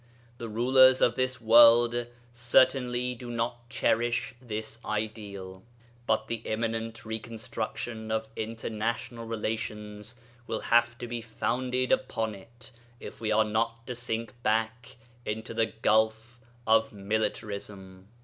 The 0.39 0.49
rulers 0.49 0.99
of 0.99 1.13
this 1.13 1.39
world 1.39 2.07
certainly 2.33 3.13
do 3.13 3.29
not 3.29 3.69
cherish 3.69 4.33
this 4.41 4.79
ideal; 4.83 5.61
but 6.07 6.27
the 6.27 6.37
imminent 6.37 7.05
reconstruction 7.05 8.09
of 8.11 8.27
international 8.35 9.25
relations 9.27 10.15
will 10.47 10.61
have 10.61 10.97
to 10.97 11.07
be 11.07 11.21
founded 11.21 11.91
upon 11.91 12.33
it 12.33 12.71
if 12.99 13.21
we 13.21 13.31
are 13.31 13.45
not 13.45 13.85
to 13.85 13.93
sink 13.93 14.33
back 14.41 14.97
into 15.23 15.53
the 15.53 15.67
gulf 15.67 16.39
of 16.65 16.91
militarism. 16.91 18.07